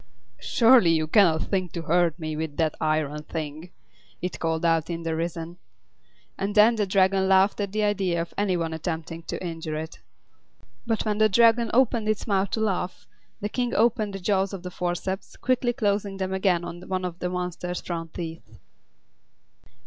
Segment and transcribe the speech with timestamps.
[0.39, 3.69] "Surely you can not think to hurt me with that iron thing,"
[4.19, 5.57] it called out, in derision.
[6.39, 9.99] And then the Dragon laughed at the idea of any one attempting to injure it.
[10.87, 13.05] But when the Dragon opened its mouth to laugh,
[13.41, 17.19] the King opened the jaws of the forceps, quickly closing them again on one of
[17.19, 18.57] the monster's front teeth.